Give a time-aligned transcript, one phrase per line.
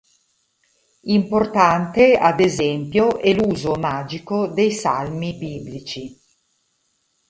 [1.11, 6.19] Importante ad esempio è l'uso magico dei salmi biblici.